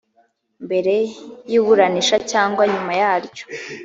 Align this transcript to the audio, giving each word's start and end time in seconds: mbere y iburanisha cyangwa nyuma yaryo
mbere 0.65 0.95
y 1.51 1.53
iburanisha 1.57 2.17
cyangwa 2.31 2.63
nyuma 2.71 2.91
yaryo 3.01 3.45